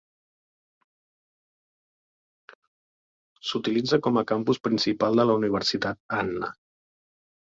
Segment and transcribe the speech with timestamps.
[3.49, 6.51] S'utilitza com a campus principal de la Universitat Anna.